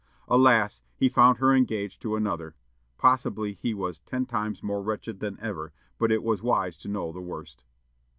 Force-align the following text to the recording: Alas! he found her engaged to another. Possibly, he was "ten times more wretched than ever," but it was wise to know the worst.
Alas! 0.27 0.81
he 0.95 1.07
found 1.07 1.37
her 1.37 1.53
engaged 1.53 2.01
to 2.01 2.15
another. 2.15 2.55
Possibly, 2.97 3.53
he 3.53 3.75
was 3.75 3.99
"ten 3.99 4.25
times 4.25 4.63
more 4.63 4.81
wretched 4.81 5.19
than 5.19 5.37
ever," 5.39 5.73
but 5.99 6.11
it 6.11 6.23
was 6.23 6.41
wise 6.41 6.75
to 6.77 6.87
know 6.87 7.11
the 7.11 7.21
worst. 7.21 7.63